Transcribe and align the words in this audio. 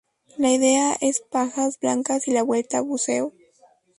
La 0.35 0.51
ida 0.51 0.97
es 0.99 1.19
Pajas 1.21 1.77
Blancas 1.79 2.27
y 2.27 2.31
la 2.31 2.41
vuelta 2.41 2.81
Buceo. 2.81 3.33